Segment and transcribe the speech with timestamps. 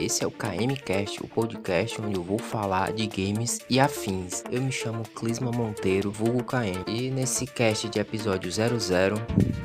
[0.00, 4.42] Esse é o KMcast, o podcast onde eu vou falar de games e afins.
[4.50, 6.82] Eu me chamo Clisma Monteiro, vulgo KM.
[6.88, 9.16] E nesse cast de episódio 00,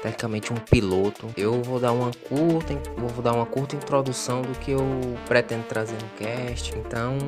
[0.00, 4.70] tecnicamente um piloto, eu vou dar uma curta, vou dar uma curta introdução do que
[4.70, 4.80] eu
[5.28, 6.74] pretendo trazer no cast.
[6.78, 7.18] Então,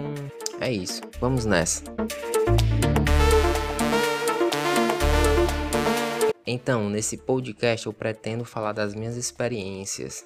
[0.58, 1.02] é isso.
[1.20, 1.84] Vamos nessa.
[6.46, 10.24] Então, nesse podcast eu pretendo falar das minhas experiências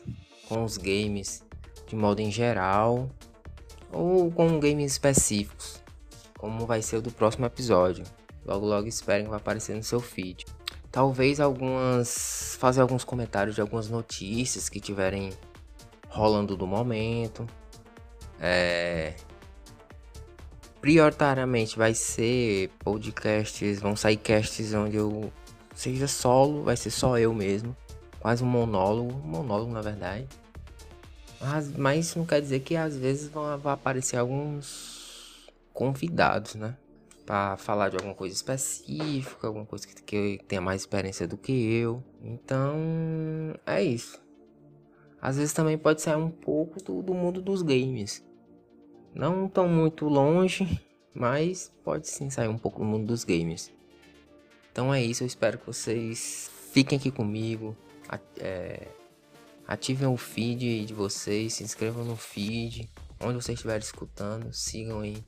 [0.48, 1.42] com os games
[1.90, 3.10] de modo em geral
[3.92, 5.82] ou com games específicos,
[6.38, 8.04] como vai ser o do próximo episódio.
[8.46, 10.46] Logo logo esperem que vai aparecer no seu feed.
[10.92, 15.32] Talvez algumas fazer alguns comentários de algumas notícias que tiverem
[16.08, 17.44] rolando do momento.
[18.40, 19.14] É,
[20.80, 25.32] prioritariamente vai ser podcasts, vão sair casts onde eu
[25.74, 27.76] seja solo, vai ser só eu mesmo,
[28.20, 30.26] quase um monólogo, um monólogo na verdade.
[31.40, 36.76] Mas, mas isso não quer dizer que às vezes vão, vão aparecer alguns convidados, né?
[37.24, 41.52] Para falar de alguma coisa específica, alguma coisa que, que tenha mais experiência do que
[41.52, 42.02] eu.
[42.22, 42.76] Então,
[43.64, 44.20] é isso.
[45.22, 48.24] Às vezes também pode sair um pouco do, do mundo dos games.
[49.14, 50.80] Não tão muito longe,
[51.14, 53.72] mas pode sim sair um pouco do mundo dos games.
[54.72, 57.76] Então é isso, eu espero que vocês fiquem aqui comigo.
[58.38, 58.88] É,
[59.70, 62.90] Ativem o feed de vocês, se inscrevam no feed,
[63.20, 65.24] onde vocês estiverem escutando, sigam aí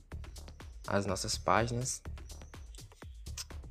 [0.85, 2.01] as nossas páginas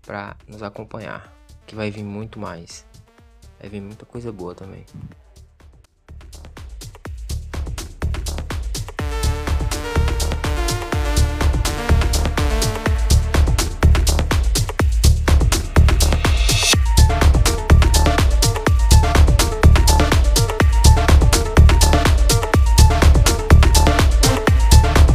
[0.01, 1.31] para nos acompanhar,
[1.67, 2.87] que vai vir muito mais.
[3.61, 4.87] Vai vir muita coisa boa também.